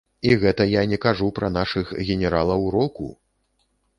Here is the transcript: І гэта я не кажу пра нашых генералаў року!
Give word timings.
І 0.27 0.35
гэта 0.43 0.65
я 0.69 0.81
не 0.93 0.97
кажу 1.05 1.27
пра 1.41 1.49
нашых 1.57 1.93
генералаў 2.09 2.61
року! 2.79 3.07